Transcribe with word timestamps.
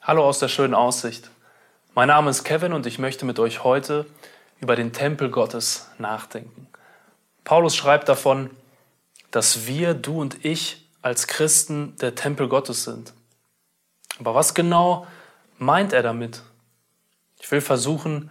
Hallo 0.00 0.24
aus 0.24 0.38
der 0.38 0.48
schönen 0.48 0.74
Aussicht. 0.74 1.28
Mein 1.94 2.08
Name 2.08 2.30
ist 2.30 2.44
Kevin 2.44 2.72
und 2.72 2.86
ich 2.86 2.98
möchte 2.98 3.26
mit 3.26 3.38
euch 3.38 3.64
heute 3.64 4.06
über 4.60 4.74
den 4.74 4.92
Tempel 4.92 5.28
Gottes 5.28 5.90
nachdenken. 5.98 6.68
Paulus 7.44 7.76
schreibt 7.76 8.08
davon, 8.08 8.48
dass 9.32 9.66
wir, 9.66 9.94
du 9.94 10.20
und 10.20 10.44
ich 10.44 10.88
als 11.02 11.26
Christen 11.26 11.96
der 11.96 12.14
Tempel 12.14 12.48
Gottes 12.48 12.84
sind. 12.84 13.12
Aber 14.18 14.34
was 14.34 14.54
genau 14.54 15.06
meint 15.58 15.92
er 15.92 16.02
damit? 16.02 16.42
Ich 17.40 17.50
will 17.50 17.60
versuchen, 17.60 18.30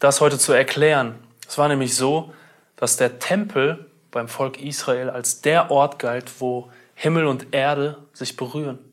das 0.00 0.20
heute 0.20 0.38
zu 0.38 0.52
erklären. 0.52 1.14
Es 1.48 1.56
war 1.56 1.68
nämlich 1.68 1.94
so, 1.96 2.34
dass 2.76 2.96
der 2.96 3.20
Tempel 3.20 3.90
beim 4.10 4.28
Volk 4.28 4.60
Israel 4.60 5.08
als 5.08 5.40
der 5.40 5.70
Ort 5.70 5.98
galt, 5.98 6.40
wo 6.40 6.70
Himmel 6.94 7.26
und 7.26 7.54
Erde 7.54 7.96
sich 8.12 8.36
berühren. 8.36 8.89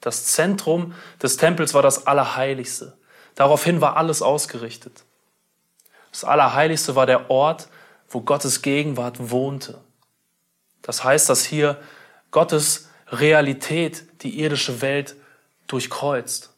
Das 0.00 0.26
Zentrum 0.26 0.94
des 1.22 1.36
Tempels 1.36 1.74
war 1.74 1.82
das 1.82 2.06
Allerheiligste. 2.06 2.96
Daraufhin 3.34 3.80
war 3.80 3.96
alles 3.96 4.22
ausgerichtet. 4.22 5.04
Das 6.12 6.24
Allerheiligste 6.24 6.96
war 6.96 7.06
der 7.06 7.30
Ort, 7.30 7.68
wo 8.08 8.20
Gottes 8.20 8.62
Gegenwart 8.62 9.30
wohnte. 9.30 9.80
Das 10.82 11.04
heißt, 11.04 11.28
dass 11.28 11.44
hier 11.44 11.80
Gottes 12.30 12.88
Realität 13.08 14.22
die 14.22 14.40
irdische 14.40 14.80
Welt 14.80 15.16
durchkreuzt. 15.66 16.52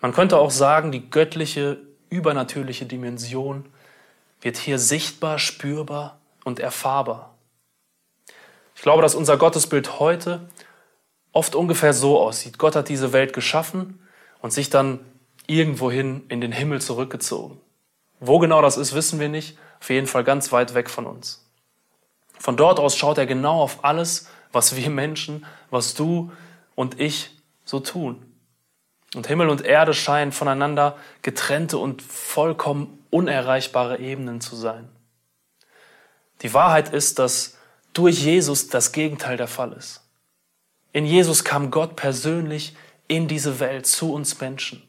Man 0.00 0.12
könnte 0.12 0.38
auch 0.38 0.50
sagen, 0.50 0.92
die 0.92 1.10
göttliche, 1.10 1.78
übernatürliche 2.10 2.86
Dimension 2.86 3.66
wird 4.40 4.56
hier 4.56 4.78
sichtbar, 4.78 5.38
spürbar 5.38 6.18
und 6.44 6.60
erfahrbar. 6.60 7.34
Ich 8.74 8.82
glaube, 8.82 9.02
dass 9.02 9.14
unser 9.14 9.36
Gottesbild 9.36 9.98
heute 9.98 10.48
oft 11.36 11.54
ungefähr 11.54 11.92
so 11.92 12.18
aussieht. 12.18 12.56
Gott 12.56 12.74
hat 12.74 12.88
diese 12.88 13.12
Welt 13.12 13.34
geschaffen 13.34 14.00
und 14.40 14.54
sich 14.54 14.70
dann 14.70 15.00
irgendwohin 15.46 16.24
in 16.28 16.40
den 16.40 16.50
Himmel 16.50 16.80
zurückgezogen. 16.80 17.60
Wo 18.20 18.38
genau 18.38 18.62
das 18.62 18.78
ist, 18.78 18.94
wissen 18.94 19.20
wir 19.20 19.28
nicht. 19.28 19.58
Auf 19.78 19.90
jeden 19.90 20.06
Fall 20.06 20.24
ganz 20.24 20.50
weit 20.50 20.72
weg 20.72 20.88
von 20.88 21.04
uns. 21.04 21.46
Von 22.38 22.56
dort 22.56 22.80
aus 22.80 22.96
schaut 22.96 23.18
er 23.18 23.26
genau 23.26 23.60
auf 23.60 23.84
alles, 23.84 24.28
was 24.50 24.76
wir 24.76 24.88
Menschen, 24.88 25.44
was 25.70 25.92
du 25.92 26.32
und 26.74 26.98
ich 26.98 27.30
so 27.66 27.80
tun. 27.80 28.24
Und 29.14 29.26
Himmel 29.26 29.50
und 29.50 29.62
Erde 29.62 29.92
scheinen 29.92 30.32
voneinander 30.32 30.96
getrennte 31.20 31.76
und 31.76 32.00
vollkommen 32.00 33.04
unerreichbare 33.10 33.98
Ebenen 33.98 34.40
zu 34.40 34.56
sein. 34.56 34.88
Die 36.40 36.54
Wahrheit 36.54 36.88
ist, 36.94 37.18
dass 37.18 37.58
durch 37.92 38.24
Jesus 38.24 38.68
das 38.68 38.92
Gegenteil 38.92 39.36
der 39.36 39.48
Fall 39.48 39.74
ist. 39.74 40.05
In 40.96 41.04
Jesus 41.04 41.44
kam 41.44 41.70
Gott 41.70 41.94
persönlich 41.94 42.74
in 43.06 43.28
diese 43.28 43.60
Welt 43.60 43.86
zu 43.86 44.14
uns 44.14 44.40
Menschen. 44.40 44.82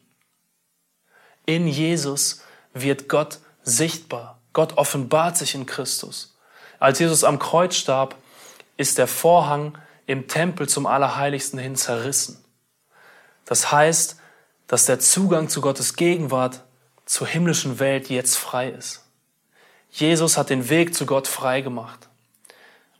In 1.44 1.68
Jesus 1.68 2.40
wird 2.72 3.10
Gott 3.10 3.40
sichtbar. 3.62 4.40
Gott 4.54 4.78
offenbart 4.78 5.36
sich 5.36 5.54
in 5.54 5.66
Christus. 5.66 6.34
Als 6.78 6.98
Jesus 6.98 7.24
am 7.24 7.38
Kreuz 7.38 7.76
starb, 7.76 8.14
ist 8.78 8.96
der 8.96 9.06
Vorhang 9.06 9.76
im 10.06 10.28
Tempel 10.28 10.66
zum 10.66 10.86
Allerheiligsten 10.86 11.58
hin 11.58 11.76
zerrissen. 11.76 12.42
Das 13.44 13.70
heißt, 13.70 14.18
dass 14.66 14.86
der 14.86 15.00
Zugang 15.00 15.50
zu 15.50 15.60
Gottes 15.60 15.94
Gegenwart 15.94 16.64
zur 17.04 17.26
himmlischen 17.26 17.80
Welt 17.80 18.08
jetzt 18.08 18.38
frei 18.38 18.70
ist. 18.70 19.04
Jesus 19.90 20.38
hat 20.38 20.48
den 20.48 20.70
Weg 20.70 20.94
zu 20.94 21.04
Gott 21.04 21.28
frei 21.28 21.60
gemacht. 21.60 22.08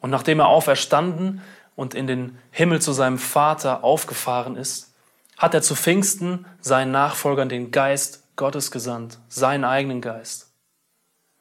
Und 0.00 0.11
nachdem 0.11 0.41
er 0.41 0.48
auferstanden 0.48 1.41
und 1.79 1.95
in 1.95 2.09
den 2.09 2.37
Himmel 2.51 2.83
zu 2.83 2.93
seinem 2.93 3.19
Vater 3.19 3.84
aufgefahren 3.84 4.57
ist, 4.57 4.93
hat 5.37 5.55
er 5.55 5.62
zu 5.62 5.77
Pfingsten 5.77 6.45
seinen 6.61 6.91
Nachfolgern 6.91 7.48
den 7.48 7.71
Geist 7.71 8.25
Gottes 8.34 8.73
gesandt, 8.73 9.21
seinen 9.29 9.65
eigenen 9.65 10.01
Geist. 10.01 10.51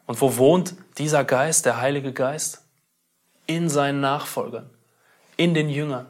Und 0.06 0.22
wo 0.22 0.38
wohnt 0.38 0.76
dieser 1.00 1.24
Geist, 1.24 1.66
der 1.66 1.81
Heilige 1.81 2.14
Geist? 2.14 2.64
In 3.47 3.68
seinen 3.68 4.00
Nachfolgern, 4.00 4.70
in 5.38 5.56
den 5.56 5.70
Jüngern. 5.70 6.06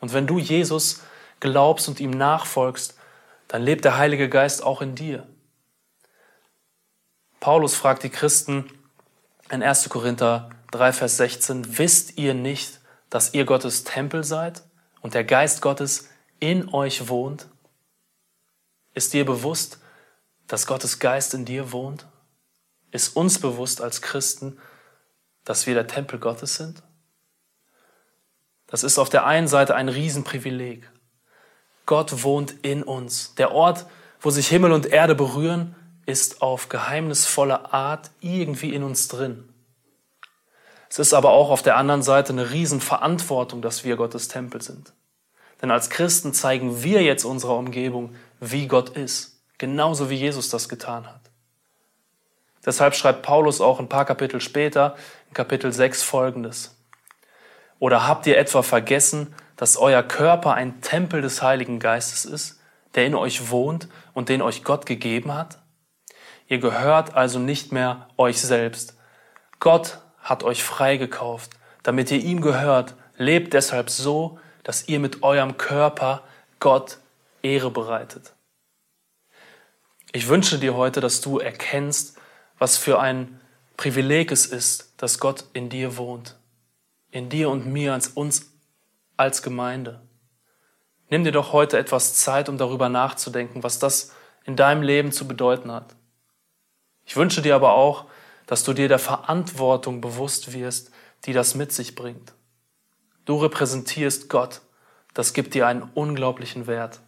Und 0.00 0.12
wenn 0.12 0.26
du 0.26 0.38
Jesus 0.38 1.00
glaubst 1.40 1.88
und 1.88 1.98
ihm 1.98 2.10
nachfolgst, 2.10 2.98
dann 3.48 3.62
lebt 3.62 3.86
der 3.86 3.96
Heilige 3.96 4.28
Geist 4.28 4.62
auch 4.62 4.82
in 4.82 4.94
dir. 4.94 5.26
Paulus 7.40 7.74
fragt 7.74 8.02
die 8.02 8.10
Christen 8.10 8.70
in 9.48 9.62
1. 9.62 9.88
Korinther 9.88 10.50
3, 10.72 10.92
Vers 10.92 11.16
16, 11.16 11.78
wisst 11.78 12.18
ihr 12.18 12.34
nicht, 12.34 12.79
dass 13.10 13.34
ihr 13.34 13.44
Gottes 13.44 13.84
Tempel 13.84 14.24
seid 14.24 14.62
und 15.02 15.14
der 15.14 15.24
Geist 15.24 15.60
Gottes 15.60 16.08
in 16.38 16.72
euch 16.72 17.08
wohnt? 17.08 17.48
Ist 18.94 19.12
dir 19.12 19.24
bewusst, 19.24 19.78
dass 20.46 20.66
Gottes 20.66 20.98
Geist 20.98 21.34
in 21.34 21.44
dir 21.44 21.72
wohnt? 21.72 22.06
Ist 22.90 23.16
uns 23.16 23.38
bewusst 23.38 23.80
als 23.80 24.02
Christen, 24.02 24.58
dass 25.44 25.66
wir 25.66 25.74
der 25.74 25.86
Tempel 25.86 26.18
Gottes 26.18 26.56
sind? 26.56 26.82
Das 28.66 28.84
ist 28.84 28.98
auf 28.98 29.08
der 29.08 29.26
einen 29.26 29.48
Seite 29.48 29.74
ein 29.74 29.88
Riesenprivileg. 29.88 30.88
Gott 31.86 32.22
wohnt 32.22 32.54
in 32.62 32.82
uns. 32.84 33.34
Der 33.34 33.50
Ort, 33.52 33.86
wo 34.20 34.30
sich 34.30 34.48
Himmel 34.48 34.72
und 34.72 34.86
Erde 34.86 35.16
berühren, 35.16 35.74
ist 36.06 36.40
auf 36.40 36.68
geheimnisvolle 36.68 37.72
Art 37.72 38.10
irgendwie 38.20 38.74
in 38.74 38.82
uns 38.82 39.08
drin. 39.08 39.48
Es 40.90 40.98
ist 40.98 41.14
aber 41.14 41.30
auch 41.30 41.50
auf 41.50 41.62
der 41.62 41.76
anderen 41.76 42.02
Seite 42.02 42.32
eine 42.32 42.50
Riesenverantwortung, 42.50 43.62
dass 43.62 43.84
wir 43.84 43.94
Gottes 43.94 44.26
Tempel 44.26 44.60
sind. 44.60 44.92
Denn 45.62 45.70
als 45.70 45.88
Christen 45.88 46.34
zeigen 46.34 46.82
wir 46.82 47.02
jetzt 47.02 47.24
unserer 47.24 47.56
Umgebung, 47.56 48.16
wie 48.40 48.66
Gott 48.66 48.90
ist, 48.90 49.40
genauso 49.56 50.10
wie 50.10 50.16
Jesus 50.16 50.48
das 50.48 50.68
getan 50.68 51.06
hat. 51.06 51.20
Deshalb 52.66 52.96
schreibt 52.96 53.22
Paulus 53.22 53.60
auch 53.60 53.78
ein 53.78 53.88
paar 53.88 54.04
Kapitel 54.04 54.40
später, 54.40 54.96
in 55.28 55.34
Kapitel 55.34 55.72
6 55.72 56.02
folgendes. 56.02 56.76
Oder 57.78 58.08
habt 58.08 58.26
ihr 58.26 58.36
etwa 58.36 58.62
vergessen, 58.62 59.34
dass 59.56 59.76
euer 59.76 60.02
Körper 60.02 60.54
ein 60.54 60.80
Tempel 60.80 61.22
des 61.22 61.40
Heiligen 61.40 61.78
Geistes 61.78 62.24
ist, 62.24 62.60
der 62.96 63.06
in 63.06 63.14
euch 63.14 63.50
wohnt 63.50 63.88
und 64.12 64.28
den 64.28 64.42
euch 64.42 64.64
Gott 64.64 64.86
gegeben 64.86 65.32
hat? 65.32 65.58
Ihr 66.48 66.58
gehört 66.58 67.14
also 67.14 67.38
nicht 67.38 67.70
mehr 67.70 68.08
euch 68.16 68.40
selbst. 68.40 68.98
Gott 69.60 70.00
hat 70.30 70.44
euch 70.44 70.62
freigekauft, 70.62 71.50
damit 71.82 72.12
ihr 72.12 72.20
ihm 72.20 72.40
gehört. 72.40 72.94
Lebt 73.16 73.52
deshalb 73.52 73.90
so, 73.90 74.38
dass 74.62 74.86
ihr 74.86 75.00
mit 75.00 75.24
eurem 75.24 75.56
Körper 75.56 76.22
Gott 76.60 76.98
Ehre 77.42 77.70
bereitet. 77.70 78.32
Ich 80.12 80.28
wünsche 80.28 80.58
dir 80.58 80.76
heute, 80.76 81.00
dass 81.00 81.20
du 81.20 81.38
erkennst, 81.38 82.16
was 82.58 82.76
für 82.76 83.00
ein 83.00 83.40
Privileg 83.76 84.30
es 84.30 84.46
ist, 84.46 84.94
dass 84.98 85.18
Gott 85.18 85.46
in 85.52 85.68
dir 85.68 85.96
wohnt. 85.96 86.36
In 87.10 87.28
dir 87.28 87.50
und 87.50 87.66
mir, 87.66 87.92
als 87.92 88.08
uns 88.08 88.52
als 89.16 89.42
Gemeinde. 89.42 90.00
Nimm 91.08 91.24
dir 91.24 91.32
doch 91.32 91.52
heute 91.52 91.76
etwas 91.76 92.14
Zeit, 92.14 92.48
um 92.48 92.56
darüber 92.56 92.88
nachzudenken, 92.88 93.64
was 93.64 93.80
das 93.80 94.14
in 94.44 94.54
deinem 94.54 94.82
Leben 94.82 95.10
zu 95.10 95.26
bedeuten 95.26 95.72
hat. 95.72 95.96
Ich 97.04 97.16
wünsche 97.16 97.42
dir 97.42 97.56
aber 97.56 97.72
auch, 97.72 98.04
dass 98.50 98.64
du 98.64 98.72
dir 98.72 98.88
der 98.88 98.98
Verantwortung 98.98 100.00
bewusst 100.00 100.52
wirst, 100.52 100.90
die 101.24 101.32
das 101.32 101.54
mit 101.54 101.70
sich 101.70 101.94
bringt. 101.94 102.32
Du 103.24 103.36
repräsentierst 103.36 104.28
Gott. 104.28 104.62
Das 105.14 105.34
gibt 105.34 105.54
dir 105.54 105.68
einen 105.68 105.84
unglaublichen 105.94 106.66
Wert. 106.66 106.98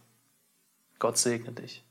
Gott 0.99 1.17
segne 1.17 1.51
dich. 1.51 1.83